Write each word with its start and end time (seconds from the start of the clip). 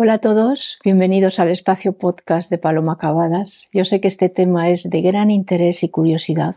Hola 0.00 0.12
a 0.12 0.18
todos, 0.18 0.78
bienvenidos 0.84 1.40
al 1.40 1.48
espacio 1.48 1.92
podcast 1.92 2.52
de 2.52 2.58
Paloma 2.58 2.98
Cavadas. 2.98 3.68
Yo 3.72 3.84
sé 3.84 4.00
que 4.00 4.06
este 4.06 4.28
tema 4.28 4.70
es 4.70 4.88
de 4.88 5.00
gran 5.00 5.28
interés 5.28 5.82
y 5.82 5.88
curiosidad, 5.88 6.54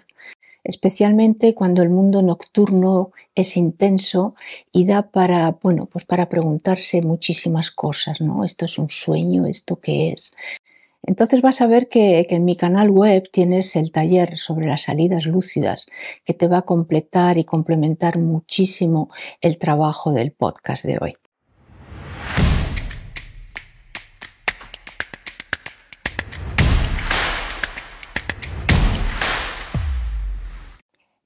especialmente 0.63 1.55
cuando 1.55 1.81
el 1.81 1.89
mundo 1.89 2.21
nocturno 2.21 3.13
es 3.33 3.57
intenso 3.57 4.35
y 4.71 4.85
da 4.85 5.09
para, 5.09 5.57
bueno, 5.59 5.87
pues 5.87 6.05
para 6.05 6.29
preguntarse 6.29 7.01
muchísimas 7.01 7.71
cosas, 7.71 8.21
¿no? 8.21 8.45
Esto 8.45 8.65
es 8.65 8.77
un 8.77 8.91
sueño, 8.91 9.47
esto 9.47 9.79
qué 9.79 10.11
es. 10.11 10.35
Entonces 11.01 11.41
vas 11.41 11.61
a 11.61 11.65
ver 11.65 11.89
que, 11.89 12.27
que, 12.29 12.35
en 12.35 12.45
mi 12.45 12.55
canal 12.55 12.91
web 12.91 13.27
tienes 13.33 13.75
el 13.75 13.91
taller 13.91 14.37
sobre 14.37 14.67
las 14.67 14.83
salidas 14.83 15.25
lúcidas 15.25 15.87
que 16.25 16.35
te 16.35 16.47
va 16.47 16.59
a 16.59 16.61
completar 16.61 17.39
y 17.39 17.43
complementar 17.43 18.19
muchísimo 18.19 19.09
el 19.41 19.57
trabajo 19.57 20.13
del 20.13 20.31
podcast 20.31 20.85
de 20.85 20.99
hoy. 21.01 21.15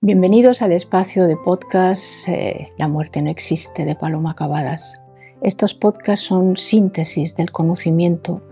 Bienvenidos 0.06 0.62
al 0.62 0.72
espacio 0.72 1.26
de 1.26 1.36
podcast 1.36 2.30
eh, 2.30 2.72
La 2.78 2.88
muerte 2.88 3.24
no 3.24 3.32
existe 3.32 3.86
de 3.86 3.96
Paloma 3.96 4.34
Acabadas. 4.34 5.02
Estos 5.42 5.74
podcasts 5.74 6.28
son 6.28 6.58
síntesis 6.58 7.36
del 7.36 7.50
conocimiento 7.50 8.44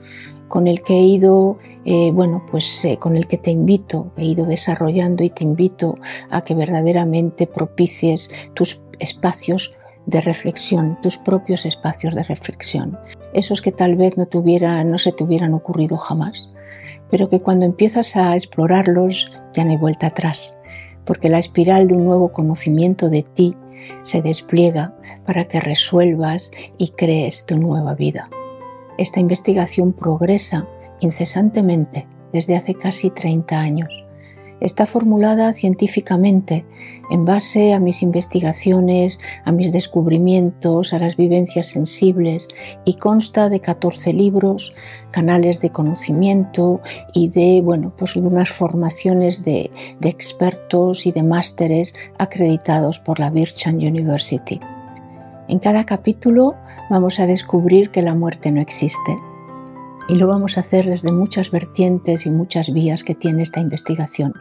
con 0.47 0.65
el 0.65 0.81
que 0.81 0.95
he 0.95 1.03
ido, 1.03 1.59
eh, 1.85 2.09
bueno, 2.11 2.43
pues 2.49 2.83
eh, 2.85 2.97
con 2.97 3.15
el 3.15 3.27
que 3.27 3.37
te 3.37 3.51
invito, 3.51 4.11
he 4.17 4.25
ido 4.25 4.47
desarrollando 4.47 5.23
y 5.23 5.29
te 5.29 5.43
invito 5.43 5.99
a 6.31 6.43
que 6.43 6.55
verdaderamente 6.55 7.45
propicies 7.45 8.31
tus 8.55 8.81
espacios 8.97 9.75
de 10.07 10.21
reflexión, 10.21 10.97
tus 11.03 11.19
propios 11.19 11.67
espacios 11.67 12.15
de 12.15 12.23
reflexión, 12.23 12.97
esos 13.31 13.61
que 13.61 13.71
tal 13.71 13.95
vez 13.95 14.17
no, 14.17 14.25
tuviera, 14.25 14.83
no 14.83 14.97
se 14.97 15.11
te 15.11 15.23
hubieran 15.23 15.53
ocurrido 15.53 15.97
jamás, 15.97 16.49
pero 17.11 17.29
que 17.29 17.41
cuando 17.41 17.67
empiezas 17.67 18.15
a 18.15 18.33
explorarlos 18.33 19.31
ya 19.53 19.63
no 19.63 19.69
hay 19.69 19.77
vuelta 19.77 20.07
atrás 20.07 20.57
porque 21.05 21.29
la 21.29 21.39
espiral 21.39 21.87
de 21.87 21.95
un 21.95 22.05
nuevo 22.05 22.31
conocimiento 22.31 23.09
de 23.09 23.23
ti 23.23 23.55
se 24.03 24.21
despliega 24.21 24.93
para 25.25 25.45
que 25.45 25.59
resuelvas 25.59 26.51
y 26.77 26.89
crees 26.89 27.45
tu 27.45 27.57
nueva 27.57 27.95
vida. 27.95 28.29
Esta 28.97 29.19
investigación 29.19 29.93
progresa 29.93 30.67
incesantemente 30.99 32.07
desde 32.31 32.55
hace 32.55 32.75
casi 32.75 33.09
30 33.09 33.59
años 33.59 34.02
está 34.63 34.85
formulada 34.85 35.51
científicamente 35.53 36.65
en 37.11 37.25
base 37.25 37.73
a 37.73 37.79
mis 37.79 38.01
investigaciones, 38.01 39.19
a 39.43 39.51
mis 39.51 39.71
descubrimientos, 39.71 40.93
a 40.93 40.99
las 40.99 41.17
vivencias 41.17 41.67
sensibles 41.67 42.47
y 42.85 42.95
consta 42.95 43.49
de 43.49 43.59
14 43.59 44.13
libros, 44.13 44.73
canales 45.11 45.59
de 45.59 45.69
conocimiento 45.69 46.81
y 47.13 47.27
de, 47.27 47.61
bueno, 47.61 47.93
pues 47.97 48.13
de 48.15 48.21
unas 48.21 48.49
formaciones 48.49 49.43
de, 49.43 49.69
expertos 50.01 51.05
y 51.05 51.11
de 51.11 51.23
másteres 51.23 51.93
acreditados 52.17 52.99
por 52.99 53.19
la 53.19 53.29
Bircham 53.29 53.75
University. 53.75 54.59
En 55.49 55.59
cada 55.59 55.85
capítulo 55.85 56.55
vamos 56.89 57.19
a 57.19 57.27
descubrir 57.27 57.89
que 57.89 58.01
la 58.01 58.15
muerte 58.15 58.51
no 58.51 58.61
existe 58.61 59.17
y 60.07 60.15
lo 60.15 60.27
vamos 60.27 60.57
a 60.57 60.61
hacer 60.61 60.85
desde 60.85 61.11
muchas 61.11 61.51
vertientes 61.51 62.25
y 62.25 62.29
muchas 62.29 62.73
vías 62.73 63.03
que 63.03 63.15
tiene 63.15 63.43
esta 63.43 63.59
investigación 63.59 64.33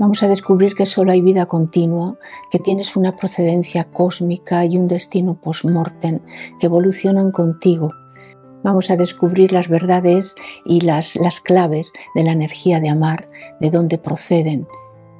vamos 0.00 0.22
a 0.22 0.28
descubrir 0.28 0.74
que 0.74 0.86
solo 0.86 1.12
hay 1.12 1.20
vida 1.20 1.44
continua, 1.44 2.16
que 2.50 2.58
tienes 2.58 2.96
una 2.96 3.16
procedencia 3.16 3.84
cósmica 3.84 4.64
y 4.64 4.78
un 4.78 4.88
destino 4.88 5.38
post-mortem 5.38 6.20
que 6.58 6.66
evolucionan 6.66 7.30
contigo. 7.30 7.92
Vamos 8.64 8.90
a 8.90 8.96
descubrir 8.96 9.52
las 9.52 9.68
verdades 9.68 10.34
y 10.64 10.80
las, 10.80 11.16
las 11.16 11.40
claves 11.40 11.92
de 12.14 12.24
la 12.24 12.32
energía 12.32 12.80
de 12.80 12.88
amar, 12.88 13.28
de 13.60 13.70
dónde 13.70 13.98
proceden, 13.98 14.66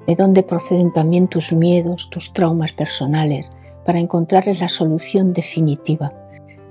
de 0.07 0.17
dónde 0.17 0.43
proceden 0.43 0.95
también 0.95 1.29
tus 1.29 1.53
miedos, 1.53 2.09
tus 2.11 2.33
traumas 2.33 2.73
personales, 2.73 3.53
para 3.85 3.99
encontrarles 3.99 4.61
la 4.61 4.71
solución 4.71 5.35
definitiva 5.35 6.20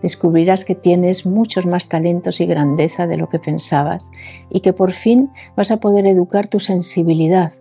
descubrirás 0.02 0.66
que 0.66 0.76
tienes 0.76 1.26
muchos 1.26 1.66
más 1.66 1.90
talentos 1.90 2.42
y 2.42 2.46
grandeza 2.46 3.08
de 3.08 3.18
lo 3.18 3.30
que 3.30 3.40
pensabas 3.40 4.10
y 4.50 4.62
que 4.62 4.74
por 4.74 4.92
fin 4.92 5.30
vas 5.56 5.72
a 5.72 5.80
poder 5.80 6.06
educar 6.06 6.48
tu 6.48 6.60
sensibilidad 6.60 7.52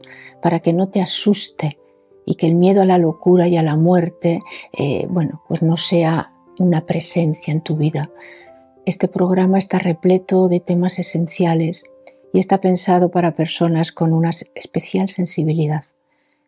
para 0.42 0.60
que 0.60 0.72
no 0.72 0.88
te 0.88 1.00
asuste 1.00 1.78
y 2.24 2.34
que 2.34 2.46
el 2.46 2.54
miedo 2.54 2.82
a 2.82 2.86
la 2.86 2.98
locura 2.98 3.48
y 3.48 3.56
a 3.56 3.62
la 3.62 3.76
muerte, 3.76 4.40
eh, 4.72 5.06
bueno, 5.08 5.42
pues 5.48 5.62
no 5.62 5.76
sea 5.76 6.32
una 6.58 6.84
presencia 6.84 7.52
en 7.52 7.62
tu 7.62 7.76
vida. 7.76 8.10
Este 8.84 9.08
programa 9.08 9.58
está 9.58 9.78
repleto 9.78 10.48
de 10.48 10.60
temas 10.60 10.98
esenciales 10.98 11.86
y 12.32 12.38
está 12.38 12.60
pensado 12.60 13.10
para 13.10 13.34
personas 13.34 13.92
con 13.92 14.12
una 14.12 14.30
especial 14.54 15.08
sensibilidad, 15.08 15.84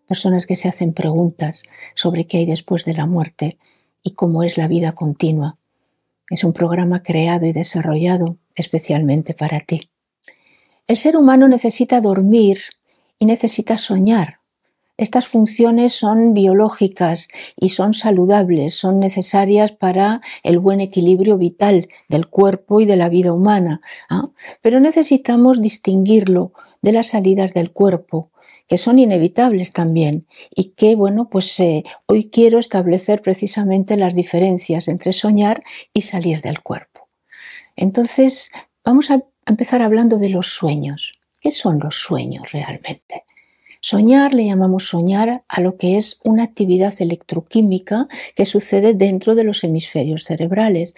personas 0.06 0.46
que 0.46 0.56
se 0.56 0.68
hacen 0.68 0.92
preguntas 0.92 1.62
sobre 1.94 2.26
qué 2.26 2.38
hay 2.38 2.46
después 2.46 2.84
de 2.84 2.94
la 2.94 3.06
muerte 3.06 3.58
y 4.02 4.14
cómo 4.14 4.42
es 4.42 4.58
la 4.58 4.68
vida 4.68 4.92
continua 4.92 5.59
es 6.30 6.44
un 6.44 6.52
programa 6.52 7.02
creado 7.02 7.44
y 7.46 7.52
desarrollado 7.52 8.38
especialmente 8.54 9.34
para 9.34 9.60
ti. 9.60 9.90
El 10.86 10.96
ser 10.96 11.16
humano 11.16 11.48
necesita 11.48 12.00
dormir 12.00 12.60
y 13.18 13.26
necesita 13.26 13.76
soñar. 13.76 14.40
Estas 14.96 15.28
funciones 15.28 15.94
son 15.94 16.34
biológicas 16.34 17.28
y 17.56 17.70
son 17.70 17.94
saludables, 17.94 18.74
son 18.74 18.98
necesarias 18.98 19.72
para 19.72 20.20
el 20.42 20.58
buen 20.58 20.80
equilibrio 20.80 21.38
vital 21.38 21.88
del 22.08 22.28
cuerpo 22.28 22.80
y 22.80 22.84
de 22.84 22.96
la 22.96 23.08
vida 23.08 23.32
humana. 23.32 23.80
¿ah? 24.10 24.28
Pero 24.60 24.78
necesitamos 24.78 25.62
distinguirlo 25.62 26.52
de 26.82 26.92
las 26.92 27.08
salidas 27.08 27.54
del 27.54 27.72
cuerpo, 27.72 28.29
que 28.70 28.78
son 28.78 29.00
inevitables 29.00 29.72
también 29.72 30.28
y 30.54 30.70
que, 30.76 30.94
bueno, 30.94 31.28
pues 31.28 31.58
eh, 31.58 31.82
hoy 32.06 32.30
quiero 32.30 32.60
establecer 32.60 33.20
precisamente 33.20 33.96
las 33.96 34.14
diferencias 34.14 34.86
entre 34.86 35.12
soñar 35.12 35.64
y 35.92 36.02
salir 36.02 36.40
del 36.40 36.60
cuerpo. 36.60 37.08
Entonces, 37.74 38.52
vamos 38.84 39.10
a 39.10 39.24
empezar 39.44 39.82
hablando 39.82 40.18
de 40.18 40.28
los 40.28 40.54
sueños. 40.54 41.18
¿Qué 41.40 41.50
son 41.50 41.80
los 41.80 41.96
sueños 41.96 42.52
realmente? 42.52 43.24
Soñar 43.80 44.34
le 44.34 44.44
llamamos 44.44 44.86
soñar 44.86 45.42
a 45.48 45.60
lo 45.60 45.76
que 45.76 45.96
es 45.96 46.20
una 46.22 46.44
actividad 46.44 46.94
electroquímica 47.00 48.06
que 48.36 48.44
sucede 48.44 48.94
dentro 48.94 49.34
de 49.34 49.42
los 49.42 49.64
hemisferios 49.64 50.22
cerebrales, 50.22 50.94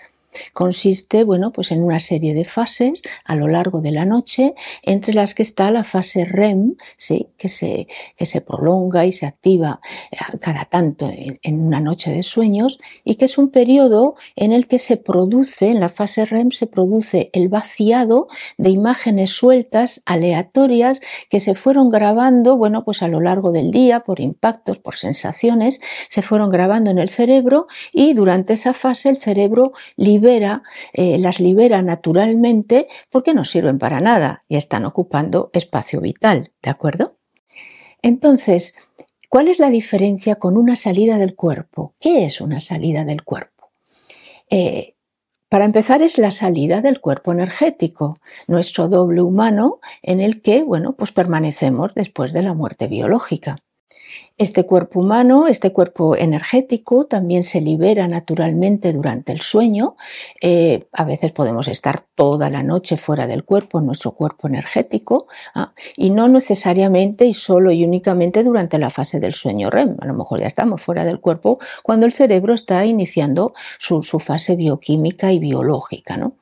Consiste, 0.52 1.24
bueno, 1.24 1.52
pues 1.52 1.72
en 1.72 1.82
una 1.82 2.00
serie 2.00 2.34
de 2.34 2.44
fases 2.44 3.02
a 3.24 3.36
lo 3.36 3.48
largo 3.48 3.80
de 3.80 3.92
la 3.92 4.04
noche, 4.04 4.54
entre 4.82 5.14
las 5.14 5.34
que 5.34 5.42
está 5.42 5.70
la 5.70 5.84
fase 5.84 6.24
REM, 6.24 6.76
¿sí? 6.96 7.28
que, 7.36 7.48
se, 7.48 7.86
que 8.16 8.26
se 8.26 8.40
prolonga 8.40 9.04
y 9.06 9.12
se 9.12 9.26
activa 9.26 9.80
eh, 10.10 10.16
cada 10.40 10.64
tanto 10.64 11.10
en, 11.12 11.60
una 11.62 11.80
noche 11.80 12.10
de 12.10 12.22
sueños, 12.22 12.78
y 13.04 13.16
que 13.16 13.26
es 13.26 13.38
un 13.38 13.50
periodo 13.50 14.14
en 14.36 14.52
el 14.52 14.66
que 14.66 14.78
se 14.78 14.96
produce, 14.96 15.68
en 15.68 15.80
la 15.80 15.88
fase 15.88 16.24
REM, 16.24 16.50
se 16.50 16.66
produce 16.66 17.30
el 17.32 17.48
vaciado 17.48 18.28
de 18.56 18.70
imágenes 18.70 19.30
sueltas, 19.30 20.02
aleatorias, 20.06 21.00
que 21.28 21.40
se 21.40 21.54
fueron 21.54 21.90
grabando, 21.90 22.56
bueno, 22.56 22.84
pues 22.84 23.02
a 23.02 23.08
lo 23.08 23.20
largo 23.20 23.52
del 23.52 23.70
día, 23.70 24.00
por 24.00 24.20
impactos, 24.20 24.78
por 24.78 24.96
sensaciones, 24.96 25.80
se 26.08 26.22
fueron 26.22 26.50
grabando 26.50 26.90
en 26.90 26.98
el 26.98 27.08
cerebro 27.08 27.66
y 27.92 28.14
durante 28.14 28.54
esa 28.54 28.74
fase 28.74 29.08
el 29.08 29.18
cerebro 29.18 29.72
libera 29.96 30.21
eh, 30.92 31.18
las 31.18 31.40
libera 31.40 31.82
naturalmente 31.82 32.88
porque 33.10 33.34
no 33.34 33.44
sirven 33.44 33.78
para 33.78 34.00
nada 34.00 34.42
y 34.48 34.56
están 34.56 34.84
ocupando 34.84 35.50
espacio 35.52 36.00
vital, 36.00 36.52
¿de 36.62 36.70
acuerdo? 36.70 37.16
Entonces, 38.02 38.74
¿cuál 39.28 39.48
es 39.48 39.58
la 39.58 39.70
diferencia 39.70 40.36
con 40.36 40.56
una 40.56 40.76
salida 40.76 41.18
del 41.18 41.34
cuerpo? 41.34 41.94
¿Qué 42.00 42.24
es 42.24 42.40
una 42.40 42.60
salida 42.60 43.04
del 43.04 43.22
cuerpo? 43.22 43.70
Eh, 44.50 44.94
para 45.48 45.66
empezar 45.66 46.00
es 46.00 46.16
la 46.16 46.30
salida 46.30 46.80
del 46.80 47.00
cuerpo 47.00 47.30
energético, 47.30 48.18
nuestro 48.46 48.88
doble 48.88 49.20
humano 49.20 49.80
en 50.00 50.20
el 50.20 50.40
que, 50.40 50.62
bueno, 50.62 50.94
pues 50.94 51.12
permanecemos 51.12 51.94
después 51.94 52.32
de 52.32 52.40
la 52.40 52.54
muerte 52.54 52.86
biológica. 52.86 53.58
Este 54.38 54.64
cuerpo 54.64 55.00
humano, 55.00 55.46
este 55.46 55.72
cuerpo 55.72 56.16
energético, 56.16 57.04
también 57.04 57.42
se 57.42 57.60
libera 57.60 58.08
naturalmente 58.08 58.92
durante 58.92 59.32
el 59.32 59.40
sueño. 59.40 59.96
Eh, 60.40 60.86
a 60.92 61.04
veces 61.04 61.32
podemos 61.32 61.68
estar 61.68 62.04
toda 62.14 62.50
la 62.50 62.62
noche 62.62 62.96
fuera 62.96 63.26
del 63.26 63.44
cuerpo, 63.44 63.80
nuestro 63.80 64.12
cuerpo 64.12 64.48
energético, 64.48 65.26
¿ah? 65.54 65.72
y 65.96 66.10
no 66.10 66.28
necesariamente 66.28 67.26
y 67.26 67.34
solo 67.34 67.72
y 67.72 67.84
únicamente 67.84 68.42
durante 68.42 68.78
la 68.78 68.90
fase 68.90 69.20
del 69.20 69.34
sueño 69.34 69.70
REM. 69.70 69.96
A 70.00 70.06
lo 70.06 70.14
mejor 70.14 70.40
ya 70.40 70.46
estamos 70.46 70.80
fuera 70.80 71.04
del 71.04 71.20
cuerpo 71.20 71.58
cuando 71.82 72.06
el 72.06 72.12
cerebro 72.12 72.54
está 72.54 72.84
iniciando 72.86 73.54
su, 73.78 74.02
su 74.02 74.18
fase 74.18 74.56
bioquímica 74.56 75.32
y 75.32 75.38
biológica. 75.38 76.16
¿no? 76.16 76.32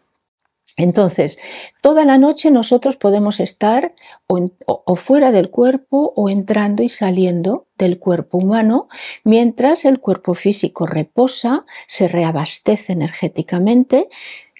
Entonces, 0.76 1.38
toda 1.82 2.04
la 2.04 2.18
noche 2.18 2.50
nosotros 2.50 2.96
podemos 2.96 3.40
estar 3.40 3.94
o, 4.26 4.96
fuera 4.96 5.32
del 5.32 5.50
cuerpo 5.50 6.12
o 6.16 6.28
entrando 6.28 6.82
y 6.82 6.88
saliendo 6.88 7.66
del 7.76 7.98
cuerpo 7.98 8.38
humano, 8.38 8.88
mientras 9.24 9.84
el 9.84 10.00
cuerpo 10.00 10.34
físico 10.34 10.86
reposa, 10.86 11.64
se 11.86 12.08
reabastece 12.08 12.92
energéticamente, 12.92 14.08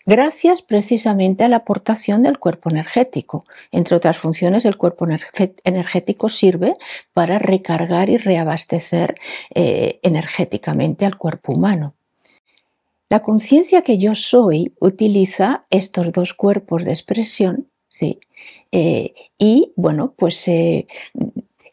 gracias 0.06 0.62
precisamente 0.62 1.44
a 1.44 1.48
la 1.48 1.56
aportación 1.56 2.22
del 2.22 2.38
cuerpo 2.38 2.70
energético. 2.70 3.44
Entre 3.70 3.96
otras 3.96 4.18
funciones, 4.18 4.64
el 4.64 4.76
cuerpo 4.76 5.06
energético 5.64 6.28
sirve 6.28 6.74
para 7.12 7.38
recargar 7.38 8.08
y 8.10 8.16
reabastecer 8.16 9.14
eh, 9.54 10.00
energéticamente 10.02 11.06
al 11.06 11.16
cuerpo 11.16 11.52
humano. 11.52 11.94
La 13.10 13.22
conciencia 13.22 13.82
que 13.82 13.98
yo 13.98 14.14
soy 14.14 14.72
utiliza 14.78 15.66
estos 15.68 16.12
dos 16.12 16.32
cuerpos 16.32 16.84
de 16.84 16.92
expresión, 16.92 17.68
¿sí? 17.88 18.20
Eh, 18.70 19.14
y 19.36 19.72
bueno, 19.74 20.14
pues 20.16 20.46
eh, 20.46 20.86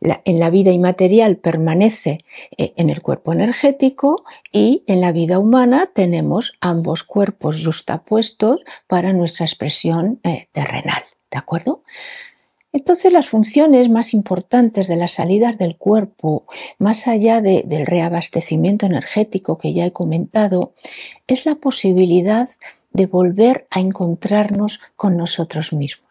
en 0.01 0.39
la 0.39 0.50
vida 0.50 0.72
inmaterial 0.72 1.38
permanece 1.38 2.25
eh, 2.57 2.74
en 2.75 2.89
el 2.89 3.04
cuerpo 3.04 3.34
energético 3.34 4.25
y 4.51 4.84
en 4.88 5.00
la 5.00 5.12
vida 5.12 5.38
humana 5.38 5.92
tenemos 5.94 6.54
ambos 6.60 7.04
cuerpos 7.04 7.63
justapuestos 7.63 8.62
para 8.88 9.13
nuestra 9.13 9.45
expresión 9.45 10.19
terrenal. 10.54 11.04
¿De 11.30 11.38
acuerdo? 11.38 11.84
Entonces 12.77 13.12
las 13.12 13.27
funciones 13.27 13.89
más 13.89 14.13
importantes 14.13 14.88
de 14.88 14.97
las 14.97 15.13
salidas 15.13 15.57
del 15.57 15.77
cuerpo, 15.77 16.45
más 16.77 17.07
allá 17.07 17.41
del 17.41 17.88
reabastecimiento 17.88 18.85
energético 18.85 19.57
que 19.57 19.74
ya 19.74 19.88
he 19.88 19.91
comentado, 19.91 20.75
es 21.25 21.47
la 21.47 21.56
posibilidad 21.56 22.47
de 22.94 23.07
volver 23.07 23.65
a 23.71 23.79
encontrarnos 23.79 24.79
con 24.95 25.18
nosotros 25.18 25.74
mismos. 25.74 26.06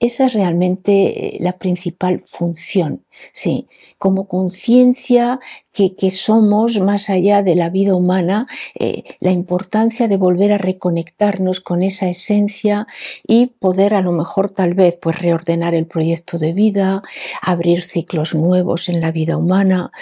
Esa 0.00 0.24
es 0.24 0.32
realmente 0.32 1.36
eh, 1.36 1.38
la 1.40 1.58
principal 1.58 2.22
función, 2.26 3.04
sí, 3.34 3.68
como 3.98 4.28
conciencia 4.28 5.40
que, 5.72 6.10
somos 6.10 6.80
más 6.80 7.10
allá 7.10 7.42
de 7.42 7.54
la 7.54 7.68
vida 7.68 7.94
humana, 7.94 8.46
eh, 8.74 9.04
la 9.20 9.30
importancia 9.30 10.08
de 10.08 10.16
volver 10.16 10.52
a 10.52 10.58
reconectarnos 10.58 11.60
con 11.60 11.82
esa 11.82 12.08
esencia 12.08 12.86
y 13.26 13.46
poder 13.46 13.92
a 13.92 14.00
lo 14.00 14.12
mejor 14.12 14.50
tal 14.50 14.72
vez 14.72 14.96
pues 14.96 15.18
reordenar 15.18 15.74
el 15.74 15.86
proyecto 15.86 16.38
de 16.38 16.54
vida, 16.54 17.02
abrir 17.42 17.82
ciclos 17.82 18.34
nuevos 18.34 18.88
en 18.88 19.02
la 19.02 19.12
vida 19.12 19.36
humana, 19.36 19.92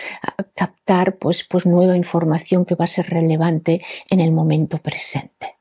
captar 0.54 1.16
pues, 1.16 1.42
pues 1.42 1.66
nueva 1.66 1.96
información 1.96 2.64
que 2.64 2.76
va 2.76 2.84
a 2.84 2.88
ser 2.88 3.10
relevante 3.10 3.82
en 4.10 4.20
el 4.20 4.30
momento 4.30 4.78
presente. 4.78 5.57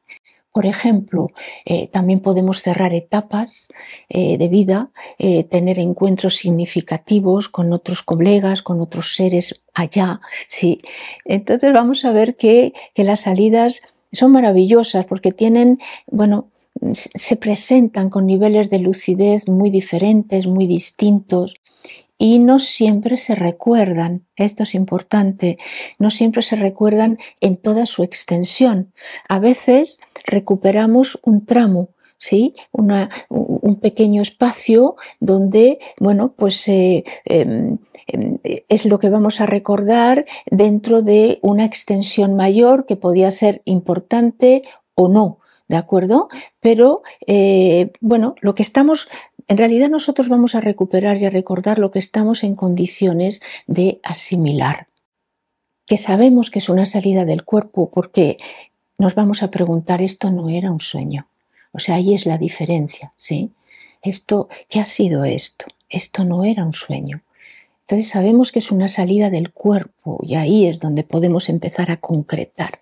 Por 0.58 0.66
ejemplo, 0.66 1.30
eh, 1.66 1.88
también 1.90 2.20
podemos 2.20 2.64
cerrar 2.64 2.92
etapas 2.92 3.68
eh, 4.10 4.40
de 4.40 4.48
vida, 4.48 4.90
eh, 5.20 5.44
tener 5.44 5.78
encuentros 5.78 6.38
significativos 6.38 7.48
con 7.48 7.74
otros 7.74 8.02
colegas, 8.02 8.64
con 8.64 8.82
otros 8.82 9.14
seres 9.14 9.62
allá, 9.76 10.20
sí. 10.48 10.82
Entonces 11.26 11.72
vamos 11.74 12.06
a 12.06 12.12
ver 12.12 12.38
que, 12.38 12.74
que 12.96 13.04
las 13.04 13.20
salidas 13.20 13.84
son 14.12 14.32
maravillosas 14.32 15.06
porque 15.06 15.32
tienen, 15.32 15.78
bueno, 16.08 16.48
se 16.94 17.36
presentan 17.36 18.10
con 18.10 18.26
niveles 18.26 18.72
de 18.72 18.80
lucidez 18.80 19.48
muy 19.48 19.70
diferentes, 19.70 20.48
muy 20.48 20.66
distintos 20.66 21.54
y 22.18 22.40
no 22.40 22.60
siempre 22.60 23.18
se 23.18 23.36
recuerdan, 23.36 24.26
esto 24.36 24.64
es 24.64 24.76
importante, 24.76 25.58
no 26.00 26.12
siempre 26.12 26.42
se 26.42 26.56
recuerdan 26.56 27.18
en 27.42 27.58
toda 27.58 27.86
su 27.86 28.04
extensión. 28.04 28.92
A 29.30 29.40
veces 29.40 30.00
recuperamos 30.26 31.20
un 31.24 31.46
tramo, 31.46 31.90
¿sí? 32.18 32.56
un 32.72 33.80
pequeño 33.80 34.22
espacio 34.22 34.96
donde, 35.20 35.80
bueno, 36.00 36.34
pues 36.36 36.68
eh, 36.68 37.04
em, 37.26 37.78
em, 38.08 38.38
es 38.44 38.86
lo 38.86 39.00
que 39.00 39.10
vamos 39.10 39.40
a 39.42 39.46
recordar 39.46 40.26
dentro 40.50 41.02
de 41.02 41.40
una 41.42 41.66
extensión 41.66 42.36
mayor 42.36 42.86
que 42.86 42.96
podía 42.96 43.32
ser 43.32 43.62
importante 43.66 44.64
o 44.96 45.08
no. 45.08 45.40
¿De 45.68 45.76
acuerdo? 45.76 46.30
Pero, 46.62 47.02
eh, 47.26 47.92
bueno, 48.00 48.36
lo 48.40 48.56
que 48.56 48.64
estamos 48.64 49.10
en 49.48 49.58
realidad 49.58 49.90
nosotros 49.90 50.30
vamos 50.30 50.56
a 50.56 50.62
recuperar 50.62 51.18
y 51.18 51.26
a 51.26 51.30
recordar 51.30 51.80
lo 51.80 51.92
que 51.92 52.00
estamos 52.00 52.44
en 52.44 52.56
condiciones 52.56 53.42
de 53.66 54.00
asimilar, 54.04 54.88
que 55.86 55.98
sabemos 55.98 56.50
que 56.52 56.60
es 56.60 56.70
una 56.70 56.86
salida 56.86 57.24
del 57.24 57.46
cuerpo 57.46 57.90
porque 57.90 58.38
nos 58.98 59.16
vamos 59.16 59.44
a 59.44 59.52
preguntar, 59.52 60.02
esto 60.02 60.32
no 60.32 60.50
era 60.50 60.72
un 60.72 60.82
sueño. 60.82 61.28
O 61.72 61.80
sea, 61.80 61.96
ahí 61.96 62.14
es 62.14 62.26
la 62.26 62.38
diferencia, 62.38 63.14
¿sí? 63.16 63.52
Esto, 64.02 64.50
¿qué 64.70 64.80
ha 64.80 64.86
sido 64.86 65.24
esto? 65.24 65.66
Esto 65.90 66.26
no 66.26 66.44
era 66.44 66.66
un 66.66 66.74
sueño. 66.74 67.22
Entonces 67.82 68.10
sabemos 68.10 68.52
que 68.52 68.60
es 68.60 68.72
una 68.72 68.90
salida 68.90 69.30
del 69.30 69.52
cuerpo 69.52 70.20
y 70.22 70.36
ahí 70.36 70.66
es 70.66 70.80
donde 70.80 71.04
podemos 71.04 71.48
empezar 71.48 71.90
a 71.90 71.98
concretar. 71.98 72.80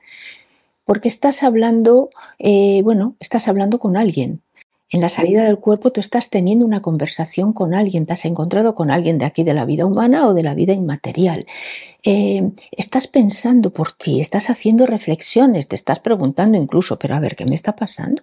Porque 0.83 1.09
estás 1.09 1.43
hablando, 1.43 2.09
eh, 2.39 2.81
bueno, 2.83 3.15
estás 3.19 3.47
hablando 3.47 3.77
con 3.77 3.97
alguien, 3.97 4.41
en 4.89 5.01
la 5.01 5.09
salida 5.09 5.43
del 5.43 5.57
cuerpo 5.59 5.91
tú 5.91 5.99
estás 5.99 6.29
teniendo 6.29 6.65
una 6.65 6.81
conversación 6.81 7.53
con 7.53 7.73
alguien, 7.73 8.05
te 8.05 8.13
has 8.13 8.25
encontrado 8.25 8.75
con 8.75 8.91
alguien 8.91 9.17
de 9.17 9.25
aquí 9.25 9.43
de 9.43 9.53
la 9.53 9.65
vida 9.65 9.85
humana 9.85 10.27
o 10.27 10.33
de 10.33 10.43
la 10.43 10.53
vida 10.53 10.73
inmaterial. 10.73 11.45
Eh, 12.03 12.51
estás 12.71 13.07
pensando 13.07 13.71
por 13.71 13.91
ti, 13.93 14.21
estás 14.21 14.49
haciendo 14.49 14.85
reflexiones, 14.85 15.67
te 15.67 15.75
estás 15.75 15.99
preguntando 15.99 16.57
incluso, 16.57 16.99
pero 16.99 17.15
a 17.15 17.19
ver, 17.19 17.35
¿qué 17.35 17.45
me 17.45 17.55
está 17.55 17.75
pasando? 17.75 18.21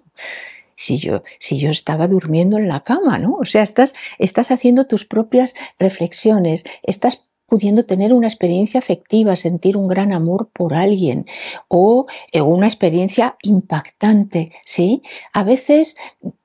Si 0.77 0.99
yo, 0.99 1.23
si 1.39 1.59
yo 1.59 1.71
estaba 1.71 2.09
durmiendo 2.09 2.59
en 2.59 2.69
la 2.69 2.85
cama, 2.85 3.19
¿no? 3.19 3.35
O 3.35 3.45
sea, 3.45 3.63
estás, 3.63 3.95
estás 4.19 4.51
haciendo 4.51 4.87
tus 4.87 5.05
propias 5.05 5.55
reflexiones, 5.79 6.65
estás 6.83 7.25
pudiendo 7.53 7.85
tener 7.85 8.15
una 8.15 8.29
experiencia 8.29 8.81
afectiva, 8.81 9.37
sentir 9.37 9.77
un 9.77 9.87
gran 9.87 10.11
amor 10.11 10.49
por 10.55 10.73
alguien 10.73 11.27
o 11.69 12.07
eh, 12.33 12.41
una 12.41 12.67
experiencia 12.67 13.37
impactante, 13.43 14.53
¿sí? 14.65 15.03
A 15.35 15.45
veces 15.45 15.97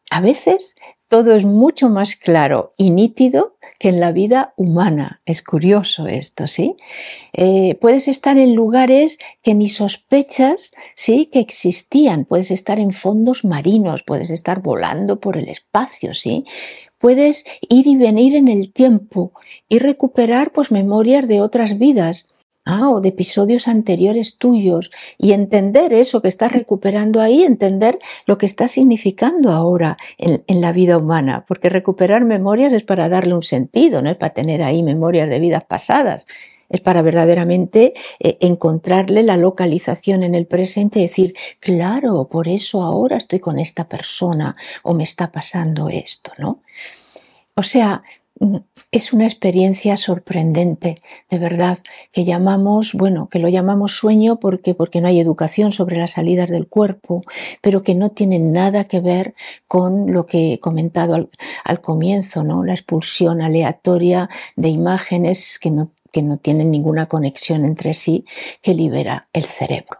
a 0.09 0.21
veces 0.21 0.75
todo 1.07 1.35
es 1.35 1.45
mucho 1.45 1.89
más 1.89 2.15
claro 2.15 2.73
y 2.77 2.91
nítido 2.91 3.55
que 3.79 3.89
en 3.89 3.99
la 3.99 4.11
vida 4.11 4.53
humana. 4.57 5.21
Es 5.25 5.41
curioso 5.41 6.07
esto, 6.07 6.47
¿sí? 6.47 6.75
Eh, 7.33 7.77
puedes 7.79 8.07
estar 8.07 8.37
en 8.37 8.55
lugares 8.55 9.17
que 9.41 9.53
ni 9.53 9.69
sospechas, 9.69 10.73
¿sí? 10.95 11.29
Que 11.31 11.39
existían. 11.39 12.25
Puedes 12.25 12.51
estar 12.51 12.79
en 12.79 12.91
fondos 12.91 13.45
marinos, 13.45 14.03
puedes 14.03 14.29
estar 14.29 14.61
volando 14.61 15.19
por 15.19 15.37
el 15.37 15.47
espacio, 15.47 16.13
¿sí? 16.13 16.43
Puedes 16.97 17.45
ir 17.69 17.87
y 17.87 17.95
venir 17.95 18.35
en 18.35 18.47
el 18.47 18.73
tiempo 18.73 19.31
y 19.69 19.79
recuperar 19.79 20.51
pues 20.51 20.71
memorias 20.71 21.27
de 21.27 21.41
otras 21.41 21.77
vidas 21.77 22.27
ah, 22.67 22.89
o 22.89 23.01
de 23.01 23.09
episodios 23.09 23.67
anteriores 23.67 24.37
tuyos 24.37 24.91
y 25.17 25.31
entender 25.31 25.93
eso 25.93 26.21
que 26.21 26.27
estás 26.27 26.51
recuperando 26.51 27.21
ahí, 27.21 27.43
entender 27.43 27.97
lo 28.25 28.37
que 28.37 28.45
está 28.45 28.67
significando 28.67 29.51
ahora 29.51 29.97
en, 30.17 30.61
la 30.61 30.71
vida 30.71 30.97
humana, 30.97 31.45
porque 31.47 31.69
recuperar 31.69 32.25
memorias 32.25 32.73
es 32.73 32.83
para 32.83 33.09
darle 33.09 33.33
un 33.33 33.43
sentido, 33.43 34.01
no 34.01 34.09
es 34.09 34.17
para 34.17 34.33
tener 34.33 34.61
ahí 34.61 34.83
memorias 34.83 35.29
de 35.29 35.39
vidas 35.39 35.63
pasadas. 35.63 36.27
Es 36.69 36.81
para 36.81 37.01
verdaderamente 37.01 37.93
eh, 38.19 38.37
encontrarle 38.41 39.23
la 39.23 39.37
localización 39.37 40.21
en 40.23 40.35
el 40.35 40.47
presente 40.47 40.99
y 40.99 41.03
decir, 41.03 41.33
claro, 41.61 42.27
por 42.27 42.49
eso 42.49 42.83
ahora 42.83 43.15
estoy 43.15 43.39
con 43.39 43.57
esta 43.57 43.87
persona 43.87 44.53
o 44.83 44.93
me 44.93 45.05
está 45.05 45.31
pasando 45.31 45.87
esto, 45.87 46.33
¿no? 46.37 46.59
O 47.55 47.63
sea, 47.63 48.03
es 48.91 49.13
una 49.13 49.25
experiencia 49.25 49.97
sorprendente, 49.97 51.01
de 51.29 51.37
verdad, 51.39 51.79
que 52.11 52.23
llamamos, 52.23 52.93
bueno, 52.93 53.29
que 53.29 53.39
lo 53.39 53.49
llamamos 53.49 53.97
sueño 53.97 54.39
porque, 54.39 54.73
porque 54.73 55.01
no 55.01 55.07
hay 55.07 55.19
educación 55.19 55.71
sobre 55.71 55.97
las 55.97 56.11
salidas 56.11 56.49
del 56.49 56.67
cuerpo, 56.67 57.23
pero 57.61 57.83
que 57.83 57.95
no 57.95 58.11
tiene 58.11 58.39
nada 58.39 58.85
que 58.85 58.99
ver 58.99 59.33
con 59.67 60.11
lo 60.11 60.25
que 60.25 60.53
he 60.53 60.59
comentado 60.59 61.15
al, 61.15 61.29
al 61.63 61.81
comienzo, 61.81 62.43
¿no? 62.43 62.63
La 62.63 62.73
expulsión 62.73 63.41
aleatoria 63.41 64.29
de 64.55 64.69
imágenes 64.69 65.59
que 65.59 65.71
no, 65.71 65.91
que 66.11 66.21
no 66.21 66.37
tienen 66.37 66.71
ninguna 66.71 67.07
conexión 67.07 67.65
entre 67.65 67.93
sí 67.93 68.25
que 68.61 68.73
libera 68.73 69.29
el 69.33 69.45
cerebro. 69.45 69.99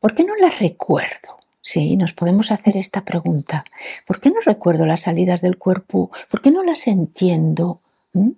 ¿Por 0.00 0.14
qué 0.14 0.24
no 0.24 0.36
las 0.36 0.58
recuerdo? 0.58 1.37
Sí, 1.70 1.98
nos 1.98 2.14
podemos 2.14 2.50
hacer 2.50 2.78
esta 2.78 3.04
pregunta. 3.04 3.66
¿Por 4.06 4.22
qué 4.22 4.30
no 4.30 4.40
recuerdo 4.40 4.86
las 4.86 5.02
salidas 5.02 5.42
del 5.42 5.58
cuerpo? 5.58 6.10
¿Por 6.30 6.40
qué 6.40 6.50
no 6.50 6.62
las 6.62 6.88
entiendo? 6.88 7.82
¿Mm? 8.14 8.30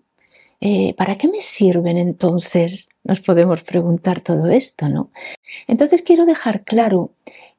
Eh, 0.60 0.94
¿Para 0.94 1.16
qué 1.16 1.28
me 1.28 1.40
sirven 1.40 1.96
entonces? 1.96 2.88
Nos 3.04 3.20
podemos 3.20 3.62
preguntar 3.62 4.20
todo 4.20 4.49
esto, 4.49 4.88
¿no? 4.88 5.12
Entonces 5.68 6.02
quiero 6.02 6.26
dejar 6.26 6.64
claro 6.64 7.12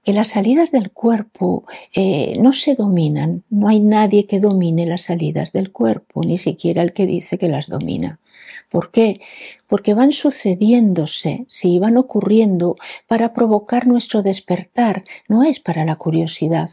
que 0.04 0.12
las 0.12 0.32
salidas 0.32 0.72
del 0.72 0.92
cuerpo 0.92 1.64
eh, 1.96 2.38
no 2.38 2.52
se 2.52 2.76
dominan, 2.76 3.46
no 3.50 3.70
hay 3.70 3.80
nadie 3.80 4.28
que 4.28 4.42
domine 4.42 4.86
las 4.86 5.04
salidas 5.04 5.54
del 5.54 5.72
cuerpo, 5.72 6.22
ni 6.22 6.36
siquiera 6.36 6.82
el 6.82 6.92
que 6.92 7.06
dice 7.06 7.38
que 7.38 7.48
las 7.48 7.70
domina. 7.70 8.20
¿Por 8.70 8.92
qué? 8.92 9.22
Porque 9.68 9.94
van 9.94 10.12
sucediéndose, 10.12 11.46
si 11.48 11.80
van 11.80 11.98
ocurriendo 11.98 12.76
para 13.08 13.34
provocar 13.34 13.88
nuestro 13.88 14.24
despertar, 14.24 15.04
no 15.28 15.44
es 15.44 15.60
para 15.60 15.86
la 15.86 15.96
curiosidad, 15.96 16.70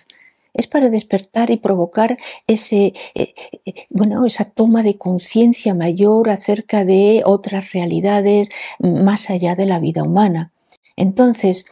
es 0.54 0.66
para 0.66 0.90
despertar 0.90 1.50
y 1.50 1.56
provocar 1.56 2.18
ese, 2.46 2.92
eh, 3.14 3.34
eh, 3.64 3.74
bueno, 3.90 4.26
esa 4.26 4.44
toma 4.44 4.82
de 4.82 4.98
conciencia 4.98 5.74
mayor 5.74 6.30
acerca 6.30 6.84
de 6.84 7.22
otras 7.24 7.72
realidades 7.72 8.50
más 8.78 9.30
allá 9.30 9.54
de 9.54 9.66
la 9.66 9.78
vida 9.78 10.02
humana. 10.02 10.52
Entonces, 10.96 11.66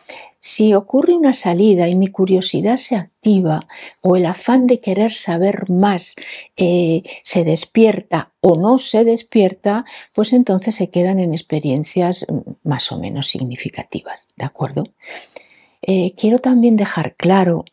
si 0.47 0.75
ocurre 0.75 1.12
una 1.12 1.35
salida 1.35 1.88
y 1.88 1.97
mi 1.97 2.07
curiosidad 2.07 2.76
se 2.76 2.95
activa 2.95 3.67
o 4.00 4.15
el 4.15 4.26
afán 4.26 4.69
de 4.69 4.79
querer 4.79 5.12
saber 5.12 5.69
más 5.69 6.15
eh, 6.57 7.03
se 7.25 7.43
despierta 7.43 8.31
o 8.41 8.57
no 8.57 8.79
se 8.79 9.03
despierta, 9.03 9.85
pues 10.15 10.33
entonces 10.33 10.76
se 10.76 10.88
quedan 10.88 11.19
en 11.19 11.33
experiencias 11.33 12.26
mm, 12.29 12.53
más 12.62 12.93
o 12.93 13.00
menos 13.00 13.26
significativas, 13.26 14.29
¿de 14.37 14.45
acuerdo? 14.45 14.85
Eh, 15.83 16.15
quiero 16.17 16.38
también 16.38 16.76
dejar 16.76 17.17
claro 17.17 17.65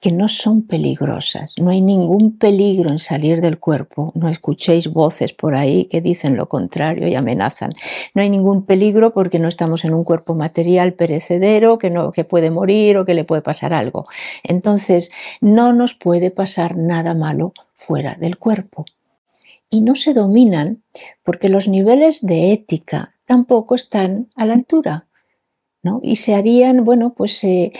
que 0.00 0.12
no 0.12 0.28
son 0.28 0.62
peligrosas. 0.62 1.54
No 1.58 1.70
hay 1.70 1.80
ningún 1.80 2.38
peligro 2.38 2.90
en 2.90 2.98
salir 2.98 3.40
del 3.40 3.58
cuerpo. 3.58 4.12
No 4.14 4.28
escuchéis 4.28 4.88
voces 4.92 5.32
por 5.32 5.54
ahí 5.54 5.86
que 5.86 6.00
dicen 6.00 6.36
lo 6.36 6.48
contrario 6.48 7.08
y 7.08 7.16
amenazan. 7.16 7.72
No 8.14 8.22
hay 8.22 8.30
ningún 8.30 8.64
peligro 8.64 9.12
porque 9.12 9.40
no 9.40 9.48
estamos 9.48 9.84
en 9.84 9.94
un 9.94 10.04
cuerpo 10.04 10.34
material 10.34 10.92
perecedero 10.92 11.78
que, 11.78 11.90
no, 11.90 12.12
que 12.12 12.24
puede 12.24 12.50
morir 12.50 12.96
o 12.98 13.04
que 13.04 13.14
le 13.14 13.24
puede 13.24 13.42
pasar 13.42 13.72
algo. 13.72 14.06
Entonces, 14.44 15.10
no 15.40 15.72
nos 15.72 15.94
puede 15.94 16.30
pasar 16.30 16.76
nada 16.76 17.14
malo 17.14 17.52
fuera 17.74 18.14
del 18.14 18.38
cuerpo. 18.38 18.84
Y 19.68 19.80
no 19.80 19.96
se 19.96 20.14
dominan 20.14 20.82
porque 21.24 21.48
los 21.48 21.66
niveles 21.66 22.24
de 22.24 22.52
ética 22.52 23.14
tampoco 23.26 23.74
están 23.74 24.28
a 24.36 24.46
la 24.46 24.54
altura. 24.54 25.07
Y 26.02 26.16
se 26.16 26.34
harían, 26.34 26.84
bueno, 26.84 27.14
pues 27.16 27.42
eh, 27.44 27.72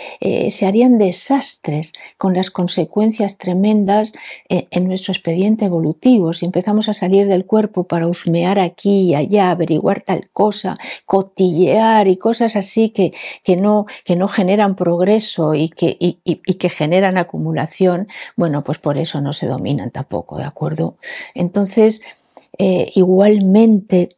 se 0.49 0.65
harían 0.65 0.97
desastres 0.97 1.93
con 2.17 2.33
las 2.33 2.51
consecuencias 2.51 3.37
tremendas 3.37 4.13
eh, 4.49 4.67
en, 4.71 4.87
nuestro 4.87 5.13
expediente 5.13 5.65
evolutivo. 5.65 6.33
Si 6.33 6.45
empezamos 6.45 6.89
a 6.89 6.93
salir 6.93 7.27
del 7.27 7.45
cuerpo 7.45 7.85
para 7.85 8.07
husmear 8.07 8.59
aquí 8.59 9.09
y 9.09 9.15
allá, 9.15 9.51
averiguar 9.51 10.01
tal 10.01 10.29
cosa, 10.31 10.77
cotillear 11.05 12.07
y 12.07 12.17
cosas 12.17 12.55
así 12.55 12.89
que, 12.89 13.13
que, 13.43 13.55
no, 13.55 13.85
que 14.05 14.15
no 14.15 14.27
generan 14.27 14.75
progreso 14.75 15.53
y 15.53 15.69
que, 15.69 15.97
que 16.23 16.69
generan 16.69 17.17
acumulación, 17.17 18.07
bueno, 18.35 18.63
pues 18.63 18.79
por 18.79 18.97
eso 18.97 19.21
no 19.21 19.33
se 19.33 19.47
dominan 19.47 19.91
tampoco, 19.91 20.37
¿de 20.37 20.45
acuerdo? 20.45 20.97
Entonces, 21.33 22.01
eh, 22.57 22.91
igualmente, 22.95 24.17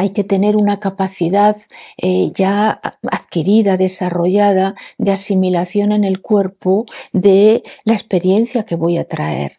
hay 0.00 0.10
que 0.10 0.24
tener 0.24 0.56
una 0.56 0.80
capacidad 0.80 1.54
eh, 1.98 2.30
ya 2.34 2.80
adquirida, 3.10 3.76
desarrollada 3.76 4.74
de 4.96 5.12
asimilación 5.12 5.92
en 5.92 6.04
el 6.04 6.22
cuerpo 6.22 6.86
de 7.12 7.62
la 7.84 7.92
experiencia 7.92 8.64
que 8.64 8.76
voy 8.76 8.96
a 8.96 9.04
traer 9.04 9.58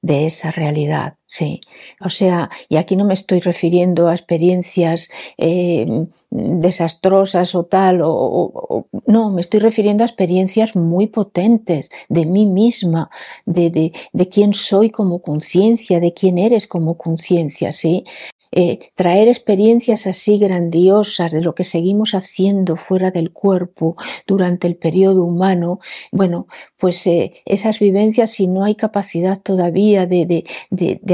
de 0.00 0.24
esa 0.24 0.50
realidad, 0.50 1.16
sí. 1.26 1.60
O 2.00 2.08
sea, 2.08 2.48
y 2.70 2.76
aquí 2.76 2.96
no 2.96 3.04
me 3.04 3.12
estoy 3.12 3.40
refiriendo 3.40 4.08
a 4.08 4.14
experiencias 4.14 5.10
eh, 5.36 6.06
desastrosas 6.30 7.54
o 7.54 7.64
tal, 7.64 8.00
o, 8.02 8.86
no, 9.06 9.30
me 9.30 9.42
estoy 9.42 9.60
refiriendo 9.60 10.04
a 10.04 10.06
experiencias 10.06 10.74
muy 10.74 11.06
potentes 11.08 11.90
de 12.08 12.24
mí 12.24 12.46
misma, 12.46 13.10
de, 13.44 13.68
de, 13.68 13.92
de 14.14 14.28
quién 14.30 14.54
soy 14.54 14.88
como 14.88 15.20
conciencia, 15.20 16.00
de 16.00 16.14
quién 16.14 16.38
eres 16.38 16.66
como 16.66 16.96
conciencia, 16.96 17.72
sí. 17.72 18.04
Eh, 18.52 18.90
traer 18.94 19.28
experiencias 19.28 20.06
así 20.06 20.38
grandiosas 20.38 21.32
de 21.32 21.42
lo 21.42 21.54
que 21.54 21.64
seguimos 21.64 22.14
haciendo 22.14 22.76
fuera 22.76 23.10
del 23.10 23.32
cuerpo 23.32 23.96
durante 24.26 24.66
el 24.66 24.76
periodo 24.76 25.24
humano, 25.24 25.80
bueno, 26.12 26.46
pues 26.78 27.06
eh, 27.06 27.32
esas 27.46 27.78
vivencias, 27.78 28.30
si 28.30 28.46
no 28.46 28.64
hay 28.64 28.74
capacidad 28.74 29.40
todavía 29.40 30.06
de, 30.06 30.44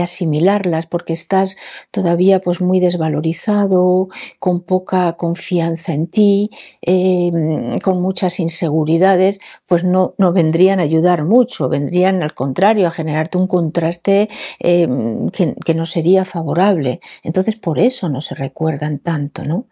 asimilarlas, 0.02 0.86
porque 0.86 1.12
estás 1.12 1.56
todavía 1.90 2.40
pues 2.40 2.60
muy 2.60 2.80
desvalorizado, 2.80 4.08
con 4.38 4.62
poca 4.62 5.12
confianza 5.14 5.94
en 5.94 6.08
ti, 6.08 6.50
em, 6.80 7.78
con 7.78 8.02
muchas 8.02 8.40
inseguridades, 8.40 9.40
pues 9.66 9.84
no, 9.84 10.14
no 10.18 10.32
vendrían 10.32 10.80
a 10.80 10.82
ayudar 10.82 11.24
mucho, 11.24 11.68
vendrían 11.68 12.22
al 12.22 12.34
contrario 12.34 12.88
a 12.88 12.90
generarte 12.90 13.38
un 13.38 13.46
contraste 13.46 14.28
em, 14.58 15.28
que, 15.30 15.74
no 15.74 15.86
sería 15.86 16.24
favorable. 16.24 17.00
Entonces, 17.23 17.57
por 17.57 17.79
eso 17.79 18.09
no 18.09 18.21
se 18.21 18.35
recuerdan 18.35 18.99
tanto, 18.99 19.45
¿no? 19.45 19.67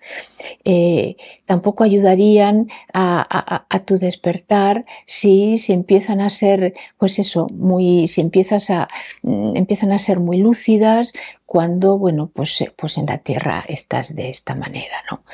Eh, 0.64 1.16
tampoco 1.46 1.84
ayudarían 1.84 2.68
a, 2.92 3.82
tu 3.86 3.98
despertar 3.98 4.84
si, 5.06 5.58
si 5.58 5.72
empiezan 5.72 6.20
a 6.20 6.30
ser, 6.30 6.74
pues 6.98 7.18
eso, 7.18 7.48
muy, 7.52 8.06
si 8.08 8.20
empiezas 8.20 8.70
a, 8.70 8.88
mm, 9.22 9.56
empiezan 9.56 9.92
a 9.92 9.98
ser 9.98 10.20
muy 10.20 10.38
lúcidas 10.38 11.12
cuando, 11.46 11.98
bueno, 11.98 12.30
pues, 12.32 12.64
pues 12.76 12.98
en 12.98 13.06
la 13.06 13.18
Tierra 13.18 13.64
estás 13.66 14.14
de 14.14 14.28
esta 14.28 14.54
manera, 14.54 14.96
¿no? 15.10 15.24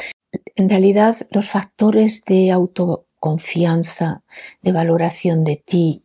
En 0.54 0.68
realidad, 0.68 1.16
los 1.30 1.48
factores 1.48 2.24
de 2.24 2.50
autoconfianza, 2.50 4.22
de 4.62 4.72
valoración 4.72 5.44
de 5.44 5.56
ti, 5.56 6.04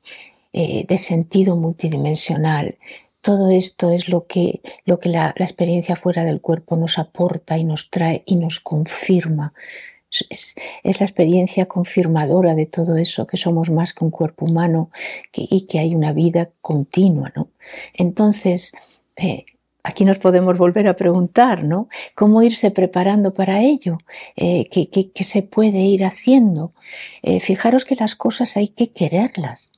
eh, 0.54 0.86
de 0.88 0.98
sentido 0.98 1.56
multidimensional, 1.56 2.78
todo 3.22 3.50
esto 3.52 3.92
es 3.92 4.10
lo 4.10 4.26
que, 4.26 4.62
lo 4.86 5.00
que 5.00 5.10
la, 5.10 5.34
experiencia 5.38 5.96
fuera 5.96 6.24
del 6.24 6.42
cuerpo 6.42 6.76
nos 6.76 6.98
aporta 6.98 7.58
y 7.58 7.64
nos 7.64 7.90
trae 7.90 8.24
y 8.26 8.36
nos 8.36 8.60
confirma 8.60 9.54
es, 10.30 10.56
la 10.84 11.06
experiencia 11.06 11.68
confirmadora 11.68 12.54
de 12.54 12.66
todo 12.66 12.98
eso, 12.98 13.28
que 13.28 13.38
somos 13.38 13.70
más 13.70 13.94
que 13.94 14.04
un 14.04 14.12
cuerpo 14.12 14.46
humano 14.46 14.92
y 15.34 15.62
que 15.68 15.80
hay 15.80 15.96
una 15.96 16.12
vida 16.14 16.50
continua. 16.62 17.32
¿no? 17.36 17.50
Entonces, 17.94 18.74
eh, 19.16 19.46
aquí 19.84 20.04
nos 20.04 20.20
podemos 20.20 20.58
volver 20.58 20.88
a 20.88 20.96
preguntar, 20.98 21.64
¿no? 21.64 21.88
¿Cómo 22.16 22.42
irse 22.42 22.72
preparando 22.72 23.34
para 23.34 23.62
ello? 23.62 24.00
Eh, 24.36 24.68
¿qué, 24.70 25.24
se 25.24 25.44
puede 25.44 25.80
ir 25.80 26.04
haciendo? 26.04 26.74
Eh, 27.22 27.40
fijaros 27.40 27.86
que 27.86 27.96
las 27.96 28.16
cosas 28.16 28.58
hay 28.58 28.68
que 28.68 28.92
quererlas 28.92 29.72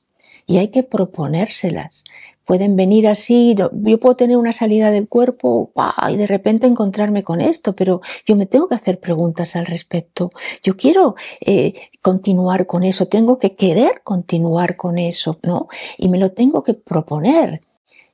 y 0.46 0.58
hay 0.58 0.68
que 0.68 0.82
proponérselas 0.82 2.04
pueden 2.44 2.76
venir 2.76 3.08
así, 3.08 3.54
yo 3.54 4.00
puedo 4.00 4.16
tener 4.16 4.36
una 4.36 4.52
salida 4.52 4.90
del 4.90 5.08
cuerpo 5.08 5.72
y 6.08 6.16
de 6.16 6.26
repente 6.26 6.66
encontrarme 6.66 7.24
con 7.24 7.40
esto, 7.40 7.74
pero 7.74 8.00
yo 8.26 8.36
me 8.36 8.46
tengo 8.46 8.68
que 8.68 8.74
hacer 8.74 9.00
preguntas 9.00 9.56
al 9.56 9.66
respecto. 9.66 10.30
Yo 10.62 10.76
quiero 10.76 11.14
eh, 11.40 11.74
continuar 12.02 12.66
con 12.66 12.84
eso, 12.84 13.06
tengo 13.06 13.38
que 13.38 13.54
querer 13.54 14.02
continuar 14.04 14.76
con 14.76 14.98
eso, 14.98 15.38
¿no? 15.42 15.68
Y 15.98 16.08
me 16.08 16.18
lo 16.18 16.32
tengo 16.32 16.62
que 16.62 16.74
proponer. 16.74 17.60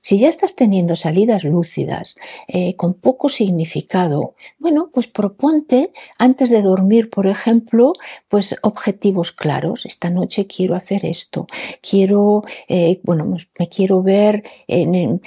Si 0.02 0.18
ya 0.18 0.28
estás 0.28 0.54
teniendo 0.54 0.96
salidas 0.96 1.44
lúcidas 1.44 2.16
eh, 2.48 2.74
con 2.76 2.94
poco 2.94 3.28
significado, 3.28 4.34
bueno, 4.58 4.90
pues 4.92 5.06
proponte 5.06 5.92
antes 6.18 6.48
de 6.48 6.62
dormir, 6.62 7.10
por 7.10 7.26
ejemplo, 7.26 7.92
pues 8.28 8.56
objetivos 8.62 9.30
claros. 9.30 9.84
Esta 9.84 10.08
noche 10.08 10.46
quiero 10.46 10.74
hacer 10.74 11.04
esto, 11.04 11.46
quiero, 11.82 12.44
eh, 12.68 13.00
bueno, 13.02 13.28
pues 13.28 13.48
me 13.58 13.68
quiero 13.68 14.02
ver 14.02 14.42
en, 14.68 15.20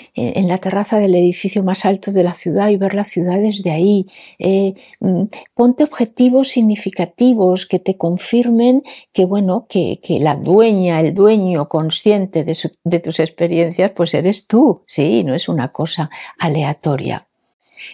la 0.47 0.57
terraza 0.57 0.97
del 0.99 1.15
edificio 1.15 1.63
más 1.63 1.85
alto 1.85 2.11
de 2.11 2.23
la 2.23 2.33
ciudad 2.33 2.69
y 2.69 2.77
ver 2.77 2.95
la 2.95 3.05
ciudad 3.05 3.39
desde 3.39 3.69
ahí. 3.69 4.07
Eh, 4.39 4.73
mm, 4.99 5.25
ponte 5.53 5.83
objetivos 5.83 6.49
significativos 6.49 7.67
que 7.67 7.77
te 7.77 7.95
confirmen 7.95 8.83
que, 9.11 9.25
bueno, 9.25 9.67
que, 9.69 9.99
la 10.19 10.35
dueña, 10.35 10.99
el 10.99 11.13
dueño 11.13 11.69
consciente 11.69 12.43
de, 12.43 12.57
de 12.83 12.99
tus 12.99 13.19
experiencias, 13.19 13.91
pues 13.91 14.13
eres 14.13 14.47
tú 14.47 14.62
sí, 14.85 15.23
no 15.23 15.33
es 15.33 15.47
una 15.47 15.71
cosa 15.71 16.09
aleatoria. 16.39 17.27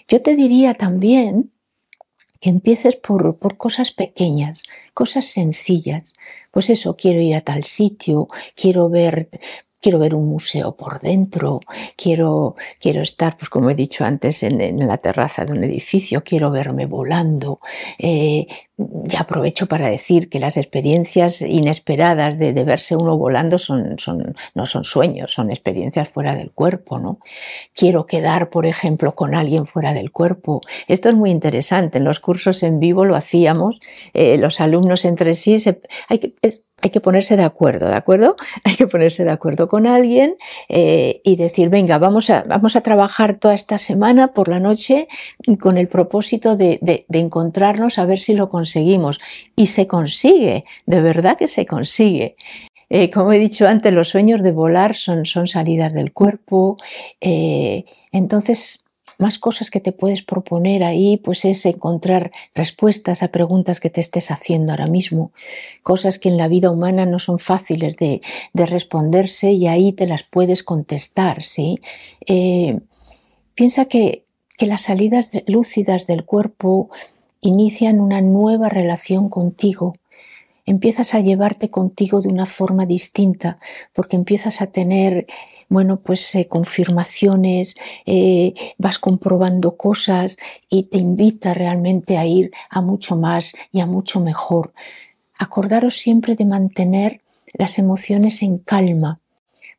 Yo 0.08 0.22
te 0.22 0.36
diría 0.36 0.74
también 0.74 1.52
que 2.40 2.50
empieces 2.50 2.96
por, 2.96 3.38
por, 3.38 3.58
cosas 3.58 3.92
pequeñas, 3.92 4.64
cosas 4.94 5.26
sencillas. 5.26 6.14
Pues 6.52 6.70
eso, 6.70 6.96
quiero 6.96 7.20
ir 7.22 7.36
a 7.36 7.42
tal 7.42 7.64
sitio, 7.64 8.30
quiero 8.56 8.90
ver 8.90 9.30
quiero 9.82 10.00
ver 10.00 10.16
un 10.16 10.28
museo 10.28 10.76
por 10.76 11.00
dentro, 11.00 11.62
quiero, 11.96 12.56
quiero 12.80 13.02
estar, 13.02 13.38
pues 13.38 13.50
como 13.50 13.70
he 13.70 13.76
dicho 13.76 14.04
antes, 14.06 14.44
en, 14.44 14.78
la 14.88 14.98
terraza 14.98 15.46
de 15.46 15.54
un 15.54 15.64
edificio, 15.64 16.24
quiero 16.24 16.52
verme 16.52 16.86
volando. 16.86 17.60
Eh, 17.98 18.48
ya 18.78 19.22
aprovecho 19.22 19.68
para 19.68 19.90
decir 19.90 20.30
que 20.30 20.40
las 20.40 20.56
experiencias 20.56 21.42
inesperadas 21.42 22.38
de, 22.38 22.54
verse 22.64 22.96
uno 22.96 23.18
volando 23.18 23.58
son, 23.58 24.00
son, 24.00 24.36
no 24.56 24.66
son 24.66 24.86
sueños, 24.86 25.34
son 25.34 25.52
experiencias 25.52 26.10
fuera 26.10 26.36
del 26.36 26.52
cuerpo. 26.52 27.00
¿no? 27.00 27.20
Quiero 27.74 28.06
quedar, 28.06 28.50
por 28.50 28.66
ejemplo, 28.66 29.16
con 29.16 29.36
alguien 29.36 29.68
fuera 29.68 29.94
del 29.94 30.12
cuerpo. 30.12 30.62
Esto 30.88 31.10
es 31.10 31.16
muy 31.16 31.30
interesante. 31.30 31.98
En 31.98 32.06
los 32.06 32.20
cursos 32.20 32.64
en 32.64 32.80
vivo 32.80 33.06
lo 33.06 33.16
hacíamos, 33.16 33.80
eh, 34.14 34.38
los 34.38 34.62
alumnos 34.62 35.04
entre 35.04 35.36
sí, 35.36 35.58
hay 36.08 36.20
que, 36.20 36.34
hay 36.82 36.90
que 36.90 37.02
ponerse 37.02 37.38
de 37.38 37.44
acuerdo, 37.44 37.88
¿de 37.88 37.96
acuerdo? 37.96 38.36
Hay 38.64 38.76
que 38.76 38.88
ponerse 38.88 39.24
de 39.24 39.32
acuerdo 39.32 39.68
con 39.68 39.88
alguien 39.88 40.36
eh, 40.68 41.22
y 41.24 41.36
decir, 41.36 41.70
venga, 41.70 41.98
vamos 41.98 42.30
a, 42.30 42.44
vamos 42.44 42.76
a 42.76 42.82
trabajar 42.82 43.36
toda 43.36 43.54
esta 43.54 43.78
semana 43.78 44.34
por 44.34 44.48
la 44.48 44.60
noche 44.60 45.08
con 45.60 45.78
el 45.78 45.88
propósito 45.88 46.56
de, 46.56 47.06
encontrarnos 47.10 47.98
a 48.00 48.06
ver 48.06 48.20
si 48.20 48.34
lo 48.34 48.50
conseguimos. 48.50 49.20
Y 49.56 49.68
se 49.68 49.88
consigue, 49.88 50.66
de 50.86 51.02
verdad 51.02 51.38
que 51.38 51.48
se 51.48 51.66
consigue. 51.66 52.36
Eh, 52.90 53.12
como 53.12 53.34
he 53.34 53.40
dicho 53.40 53.68
antes, 53.68 53.94
los 53.94 54.10
sueños 54.10 54.42
de 54.42 54.52
volar 54.52 54.96
son, 54.96 55.26
son 55.26 55.48
salidas 55.48 55.94
del 55.94 56.12
cuerpo. 56.12 56.78
Eh, 57.22 57.86
entonces, 58.12 58.86
más 59.20 59.38
cosas 59.38 59.70
que 59.70 59.82
te 59.82 59.92
puedes 59.92 60.24
proponer 60.24 60.84
ahí, 60.84 61.18
pues 61.18 61.44
es 61.46 61.66
encontrar 61.66 62.32
respuestas 62.56 63.22
a 63.22 63.28
preguntas 63.28 63.80
que 63.80 63.90
te 63.90 64.02
estés 64.02 64.32
haciendo 64.32 64.72
ahora 64.72 64.88
mismo, 64.88 65.32
cosas 65.84 66.20
que 66.20 66.30
en 66.30 66.38
la 66.38 66.48
vida 66.48 66.72
humana 66.72 67.06
no 67.06 67.20
son 67.20 67.38
fáciles 67.38 67.98
de, 67.98 68.22
responderse 68.54 69.52
y 69.52 69.68
ahí 69.68 69.92
te 69.92 70.08
las 70.08 70.24
puedes 70.24 70.64
contestar, 70.64 71.44
¿sí? 71.44 71.82
Eh, 72.26 72.80
piensa 73.56 73.86
que, 73.86 74.24
que 74.58 74.68
las 74.68 74.84
salidas 74.84 75.32
lúcidas 75.48 76.08
del 76.08 76.24
cuerpo 76.24 76.90
inician 77.42 78.00
una 78.00 78.22
nueva 78.22 78.70
relación 78.70 79.30
contigo, 79.30 79.96
empiezas 80.66 81.14
a 81.14 81.20
llevarte 81.20 81.70
contigo 81.70 82.22
de 82.22 82.30
una 82.30 82.46
forma 82.46 82.86
distinta, 82.86 83.60
porque 83.94 84.16
empiezas 84.16 84.62
a 84.62 84.68
tener, 84.68 85.28
bueno, 85.70 86.02
pues 86.02 86.36
eh, 86.36 86.48
confirmaciones, 86.48 87.76
eh, 88.06 88.54
vas 88.78 89.00
comprobando 89.00 89.78
cosas 89.78 90.38
y 90.70 90.84
te 90.84 90.98
invita 90.98 91.54
realmente 91.54 92.18
a 92.18 92.26
ir 92.26 92.52
a 92.70 92.82
mucho 92.82 93.16
más 93.16 93.54
y 93.72 93.80
a 93.80 93.86
mucho 93.86 94.20
mejor. 94.20 94.74
Acordaros 95.38 95.98
siempre 95.98 96.36
de 96.36 96.46
mantener 96.46 97.22
las 97.54 97.80
emociones 97.80 98.42
en 98.42 98.58
calma, 98.58 99.20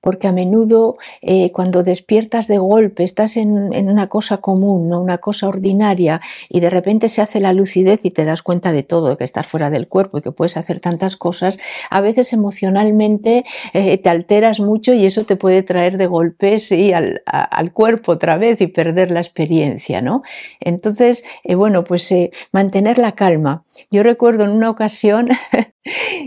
porque 0.00 0.28
a 0.28 0.33
menudo 0.33 0.97
eh, 1.23 1.52
cuando 1.52 1.83
despiertas 1.83 2.47
de 2.49 2.59
golpe, 2.59 3.04
estás 3.04 3.37
en, 3.37 3.71
una 3.88 4.09
cosa 4.09 4.38
común, 4.38 4.88
¿no? 4.88 5.00
una 5.00 5.19
cosa 5.19 5.49
ordinaria, 5.49 6.21
y 6.49 6.61
de 6.61 6.71
repente 6.71 7.09
se 7.09 7.23
hace 7.23 7.40
la 7.40 7.52
lucidez 7.52 8.04
y 8.04 8.11
te 8.11 8.25
das 8.25 8.42
cuenta 8.42 8.73
de 8.73 8.83
todo, 8.83 9.11
de 9.11 9.16
que 9.16 9.25
estás 9.25 9.47
fuera 9.47 9.71
del 9.71 9.88
cuerpo 9.88 10.19
y 10.19 10.23
que 10.23 10.33
puedes 10.33 10.57
hacer 10.57 10.80
tantas 10.80 11.16
cosas, 11.16 11.59
a 11.90 12.00
veces 12.00 12.33
emocionalmente 12.33 13.45
eh, 13.73 13.99
te 13.99 14.09
alteras 14.09 14.61
mucho 14.61 14.92
y 14.92 15.04
eso 15.04 15.25
te 15.25 15.37
puede 15.37 15.62
traer 15.62 15.99
de 15.99 16.07
golpe 16.07 16.59
sí, 16.61 16.92
al, 16.92 17.23
cuerpo 17.73 18.12
otra 18.12 18.37
vez 18.37 18.61
y 18.61 18.66
perder 18.66 19.11
la 19.11 19.21
experiencia. 19.21 20.00
¿no? 20.02 20.23
Entonces, 20.61 21.25
eh, 21.45 21.54
bueno, 21.54 21.85
pues 21.85 22.12
mantener 22.52 22.99
la 22.99 23.12
calma. 23.12 23.64
Yo 23.90 24.02
recuerdo 24.02 24.45
en 24.45 24.50
una 24.50 24.71
ocasión 24.71 25.28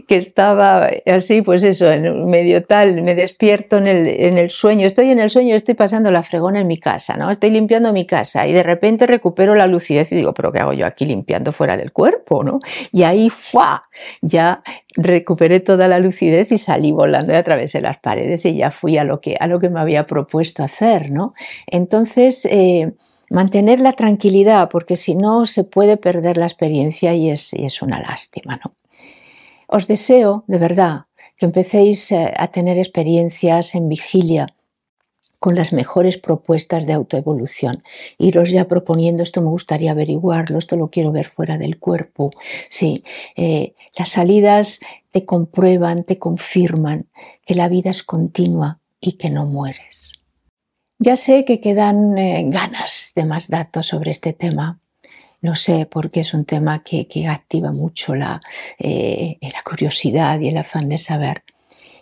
que 0.08 0.18
estaba 0.18 0.90
así, 1.06 1.44
pues 1.44 1.64
eso, 1.64 1.92
en 1.92 2.26
medio 2.26 2.64
tal, 2.64 3.02
me 3.04 3.14
despierto 3.14 3.78
en 3.78 3.88
el, 3.88 4.08
en 4.08 4.38
el, 4.38 4.50
sueño, 4.50 4.88
estoy 4.88 5.10
en 5.10 5.20
el 5.20 5.30
sueño, 5.30 5.56
estoy 5.56 5.76
pasando 5.76 6.10
la 6.10 6.24
fregona 6.24 6.62
en 6.62 6.68
mi 6.68 6.80
casa, 6.80 7.18
¿no? 7.18 7.30
Estoy 7.30 7.52
limpiando 7.52 7.94
mi 7.94 8.06
casa 8.08 8.48
y 8.48 8.54
de 8.54 8.64
repente 8.64 9.06
recupero 9.06 9.54
la 9.54 9.68
lucidez 9.68 10.12
y 10.12 10.16
digo, 10.16 10.34
pero 10.34 10.52
¿qué 10.52 10.60
hago 10.60 10.74
yo 10.74 10.88
aquí 10.88 11.06
limpiando 11.06 11.52
fuera 11.52 11.78
del 11.78 11.92
cuerpo, 11.92 12.44
¿no? 12.44 12.60
Y 12.92 13.04
ahí, 13.04 13.30
¡fua! 13.30 13.84
Ya 14.22 14.64
recuperé 14.96 15.60
toda 15.60 15.88
la 15.88 16.00
lucidez 16.00 16.52
y 16.52 16.58
salí 16.58 16.92
volando 16.92 17.32
y 17.32 17.36
atravesé 17.36 17.80
las 17.82 18.00
paredes 18.00 18.46
y 18.46 18.56
ya 18.56 18.72
fui 18.72 18.98
a 18.98 19.04
lo 19.04 19.22
que, 19.22 19.38
a 19.40 19.48
lo 19.48 19.60
que 19.60 19.70
me 19.70 19.80
había 19.80 20.08
propuesto 20.08 20.64
hacer, 20.64 21.12
¿no? 21.12 21.36
Entonces, 21.68 22.46
eh, 22.46 22.94
mantener 23.30 23.80
la 23.80 23.94
tranquilidad, 23.94 24.70
porque 24.70 24.98
si 24.98 25.16
no 25.16 25.46
se 25.46 25.64
puede 25.64 25.98
perder 25.98 26.38
la 26.38 26.46
experiencia 26.46 27.14
y 27.14 27.30
es, 27.30 27.54
y 27.54 27.66
es 27.66 27.82
una 27.82 28.00
lástima, 28.00 28.60
¿no? 28.64 28.74
Os 29.78 29.88
deseo, 29.88 30.44
de 30.46 30.60
verdad, 30.60 30.96
que 31.36 31.48
empecéis 31.48 32.12
eh, 32.12 32.32
a 32.38 32.48
tener 32.50 32.78
experiencias 32.78 33.74
en 33.74 33.90
vigilia 33.90 34.46
con 35.40 35.56
las 35.56 35.74
mejores 35.74 36.20
propuestas 36.20 36.86
de 36.86 36.94
autoevolución. 36.94 37.82
Iros 38.20 38.52
ya 38.52 38.68
proponiendo, 38.68 39.24
esto 39.24 39.42
me 39.42 39.50
gustaría 39.50 39.90
averiguarlo, 39.90 40.60
esto 40.60 40.76
lo 40.78 40.92
quiero 40.92 41.12
ver 41.12 41.28
fuera 41.28 41.58
del 41.58 41.80
cuerpo. 41.80 42.30
Sí, 42.70 43.04
eh, 43.36 43.74
las 43.98 44.10
salidas 44.10 44.80
te 45.12 45.26
comprueban, 45.26 46.04
te 46.04 46.20
confirman 46.20 47.08
que 47.44 47.56
la 47.56 47.68
vida 47.68 47.90
es 47.90 48.04
continua 48.04 48.78
y 49.02 49.14
que 49.14 49.32
no 49.32 49.48
mueres. 49.48 50.14
Ya 51.00 51.16
sé 51.16 51.46
que 51.46 51.60
quedan 51.60 52.16
eh, 52.20 52.44
ganas 52.46 53.14
de 53.16 53.26
más 53.26 53.48
datos 53.48 53.88
sobre 53.88 54.12
este 54.12 54.34
tema, 54.34 54.83
no 55.44 55.58
sé, 55.58 55.86
porque 55.86 56.22
es 56.22 56.34
un 56.34 56.46
tema 56.46 56.84
que, 56.84 57.06
activa 57.28 57.72
mucho 57.72 58.16
la, 58.16 58.40
eh, 58.80 59.38
la, 59.42 59.62
curiosidad 59.64 60.40
y 60.40 60.48
el 60.48 60.58
afán 60.58 60.88
de 60.88 60.98
saber. 60.98 61.44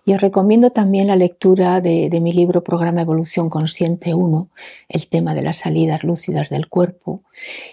Y 0.05 0.13
os 0.13 0.21
recomiendo 0.21 0.69
también 0.69 1.07
la 1.07 1.15
lectura 1.15 1.81
de, 1.81 2.09
mi 2.21 2.33
libro 2.33 2.63
Programa 2.63 3.01
Evolución 3.01 3.49
Consciente 3.49 4.13
1, 4.13 4.49
el 4.89 5.07
tema 5.07 5.33
de 5.33 5.41
las 5.41 5.57
salidas 5.57 6.03
lúcidas 6.03 6.49
del 6.49 6.69
cuerpo. 6.69 7.21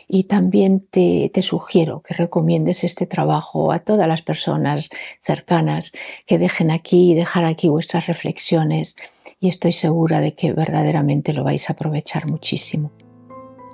Y 0.08 0.24
también 0.24 0.80
te, 0.90 1.30
te 1.32 1.42
sugiero 1.42 2.00
que 2.00 2.14
recomiendes 2.14 2.82
este 2.82 3.06
trabajo 3.06 3.70
a 3.70 3.80
todas 3.80 4.08
las 4.08 4.22
personas 4.22 4.88
cercanas 5.22 5.92
que 6.26 6.38
dejen 6.38 6.70
aquí 6.70 7.12
y 7.12 7.14
dejar 7.14 7.44
aquí 7.44 7.68
vuestras 7.68 8.06
reflexiones. 8.06 8.96
Y 9.38 9.48
estoy 9.48 9.72
segura 9.72 10.20
de 10.20 10.32
que 10.32 10.52
verdaderamente 10.52 11.34
lo 11.34 11.44
vais 11.44 11.68
a 11.68 11.74
aprovechar 11.74 12.26
muchísimo. 12.26 12.90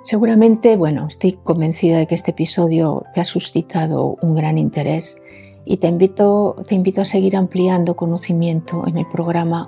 Seguramente, 0.05 0.75
bueno, 0.75 1.07
estoy 1.07 1.31
convencida 1.31 1.97
de 1.97 2.05
que 2.05 2.13
este 2.13 2.29
episodio 2.29 3.01
te 3.15 3.21
ha 3.21 3.25
suscitado 3.25 4.19
un 4.21 4.35
gran 4.35 4.59
interés 4.59 5.19
y 5.65 5.77
te 5.77 5.87
invito, 5.87 6.57
te 6.67 6.75
invito 6.75 7.01
a 7.01 7.05
seguir 7.05 7.35
ampliando 7.35 7.95
conocimiento 7.95 8.87
en 8.87 8.99
el 8.99 9.07
programa 9.07 9.65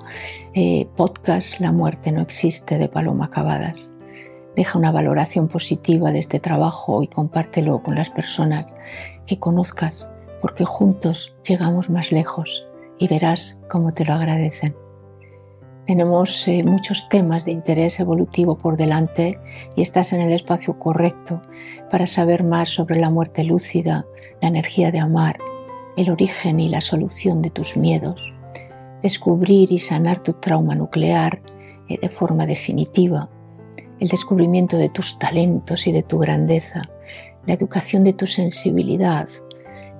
eh, 0.53 0.87
podcast 0.95 1.59
La 1.59 1.71
muerte 1.71 2.11
no 2.11 2.21
existe 2.21 2.77
de 2.77 2.87
Paloma 2.87 3.31
Cavadas. 3.31 3.91
Deja 4.55 4.77
una 4.77 4.91
valoración 4.91 5.47
positiva 5.47 6.11
de 6.11 6.19
este 6.19 6.39
trabajo 6.39 7.01
y 7.01 7.07
compártelo 7.07 7.81
con 7.81 7.95
las 7.95 8.11
personas 8.11 8.75
que 9.25 9.39
conozcas, 9.39 10.07
porque 10.39 10.65
juntos 10.65 11.35
llegamos 11.47 11.89
más 11.89 12.11
lejos 12.11 12.63
y 12.99 13.07
verás 13.07 13.59
cómo 13.71 13.91
te 13.91 14.05
lo 14.05 14.13
agradecen. 14.13 14.75
Tenemos 15.87 16.45
eh, 16.49 16.63
muchos 16.63 17.07
temas 17.07 17.45
de 17.45 17.53
interés 17.53 18.01
evolutivo 18.01 18.57
por 18.57 18.75
delante 18.75 19.39
y 19.73 19.81
estás 19.81 20.11
en 20.11 20.19
el 20.19 20.33
espacio 20.33 20.77
correcto 20.77 21.41
para 21.89 22.07
saber 22.07 22.43
más 22.43 22.67
sobre 22.67 22.99
la 22.99 23.09
muerte 23.09 23.45
lúcida, 23.45 24.05
la 24.41 24.49
energía 24.49 24.91
de 24.91 24.99
amar, 24.99 25.37
el 25.95 26.09
origen 26.09 26.59
y 26.59 26.67
la 26.67 26.81
solución 26.81 27.41
de 27.41 27.51
tus 27.51 27.77
miedos, 27.77 28.33
descubrir 29.01 29.71
y 29.71 29.79
sanar 29.79 30.21
tu 30.23 30.33
trauma 30.33 30.75
nuclear 30.75 31.41
eh, 31.87 31.97
de 32.01 32.09
forma 32.09 32.45
definitiva, 32.45 33.29
el 34.01 34.09
descubrimiento 34.09 34.75
de 34.75 34.89
tus 34.89 35.17
talentos 35.17 35.87
y 35.87 35.93
de 35.93 36.03
tu 36.03 36.17
grandeza, 36.17 36.89
la 37.45 37.53
educación 37.53 38.03
de 38.03 38.11
tu 38.11 38.27
sensibilidad, 38.27 39.29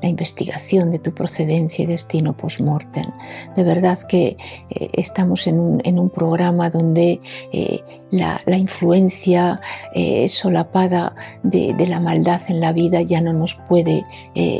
la 0.01 0.09
investigación 0.09 0.91
de 0.91 0.99
tu 0.99 1.13
procedencia 1.13 1.83
y 1.83 1.85
destino 1.87 2.35
post-mortem. 2.35 3.09
De 3.55 3.63
verdad 3.63 3.99
que 4.07 4.37
eh, 4.69 4.89
estamos 4.93 5.47
en 5.47 5.59
un, 5.59 6.07
programa 6.09 6.69
donde 6.69 7.19
eh, 7.51 7.81
la, 8.11 8.41
influencia 8.57 9.59
eh, 9.93 10.29
solapada 10.29 11.15
de, 11.43 11.75
la 11.87 11.99
maldad 11.99 12.41
en 12.47 12.59
la 12.59 12.71
vida 12.71 13.01
ya 13.01 13.21
no 13.21 13.33
nos 13.33 13.55
puede 13.67 14.03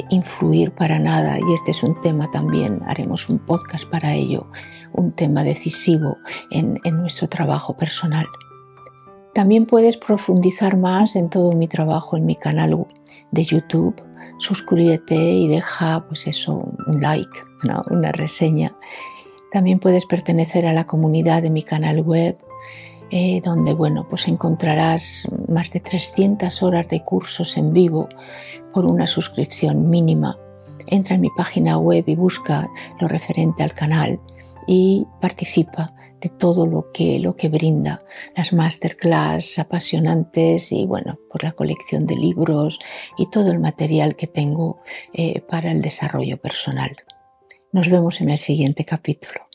influir 0.09 0.71
para 0.71 0.99
nada 0.99 1.37
y 1.39 1.53
este 1.53 1.71
es 1.71 1.83
un 1.83 1.99
tema 2.01 2.29
también, 2.31 2.81
haremos 2.85 3.29
un 3.29 3.39
podcast 3.39 3.85
para 3.89 4.13
ello, 4.13 4.47
un 4.93 5.11
tema 5.13 5.43
decisivo 5.43 6.17
en 6.51 6.79
nuestro 6.85 7.27
trabajo 7.27 7.75
personal. 7.75 8.27
También 9.37 9.67
puedes 9.67 9.97
profundizar 9.97 10.77
más 10.77 11.15
en 11.15 11.29
todo 11.29 11.51
mi 11.51 11.67
trabajo 11.67 12.17
en 12.17 12.25
mi 12.25 12.35
canal 12.35 12.87
de 13.29 13.43
YouTube 13.43 14.06
suscríbete 14.37 15.15
y 15.15 15.47
deja 15.47 16.05
pues 16.07 16.27
eso, 16.27 16.71
un 16.87 17.01
like, 17.01 17.29
una 17.89 18.11
reseña. 18.11 18.75
También 19.51 19.79
puedes 19.79 20.05
pertenecer 20.05 20.65
a 20.65 20.73
la 20.73 20.85
comunidad 20.85 21.41
de 21.41 21.49
mi 21.49 21.63
canal 21.63 22.01
web, 22.01 22.37
eh, 23.09 23.39
donde 23.43 23.73
bueno, 23.73 24.05
pues 24.09 24.27
encontrarás 24.27 25.27
más 25.47 25.71
de 25.71 25.79
300 25.79 26.61
horas 26.63 26.89
de 26.89 27.03
cursos 27.03 27.57
en 27.57 27.71
vivo 27.71 28.09
por 28.73 28.85
una 28.85 29.07
suscripción 29.07 29.89
mínima. 29.89 30.37
Entra 30.87 31.15
en 31.15 31.21
mi 31.21 31.29
página 31.35 31.77
web 31.77 32.03
y 32.07 32.15
busca 32.15 32.69
lo 32.99 33.07
referente 33.07 33.63
al 33.63 33.73
canal 33.73 34.19
y 34.67 35.07
participa 35.21 35.93
de 36.21 36.29
todo 36.29 36.65
lo 36.65 36.91
que, 36.91 37.19
lo 37.19 37.35
que 37.35 37.49
brinda, 37.49 38.03
las 38.35 38.53
masterclass 38.53 39.59
apasionantes 39.59 40.71
y 40.71 40.85
bueno, 40.85 41.19
por 41.31 41.43
la 41.43 41.51
colección 41.51 42.05
de 42.05 42.15
libros 42.15 42.79
y 43.17 43.29
todo 43.29 43.51
el 43.51 43.59
material 43.59 44.15
que 44.15 44.27
tengo 44.27 44.79
eh, 45.13 45.41
para 45.41 45.71
el 45.71 45.81
desarrollo 45.81 46.37
personal. 46.37 46.95
Nos 47.71 47.89
vemos 47.89 48.21
en 48.21 48.29
el 48.29 48.37
siguiente 48.37 48.85
capítulo. 48.85 49.46